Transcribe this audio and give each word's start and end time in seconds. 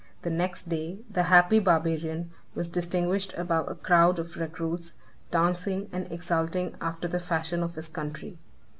The 0.23 0.31
next 0.31 0.67
day, 0.67 0.97
the 1.11 1.21
happy 1.21 1.59
barbarian 1.59 2.31
was 2.55 2.69
distinguished 2.69 3.35
above 3.37 3.69
a 3.69 3.75
crowd 3.75 4.17
of 4.17 4.35
recruits, 4.35 4.95
dancing 5.29 5.89
and 5.91 6.11
exulting 6.11 6.75
after 6.81 7.07
the 7.07 7.19
fashion 7.19 7.61
of 7.61 7.75
his 7.75 7.87
country. 7.87 8.39